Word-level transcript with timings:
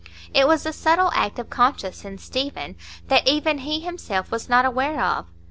It 0.33 0.47
was 0.47 0.65
a 0.65 0.73
subtle 0.73 1.11
act 1.13 1.37
of 1.37 1.51
conscience 1.51 2.03
in 2.05 2.17
Stephen 2.17 2.75
that 3.09 3.27
even 3.27 3.59
he 3.59 3.81
himself 3.81 4.31
was 4.31 4.49
not 4.49 4.65
aware 4.65 4.99
of. 4.99 5.27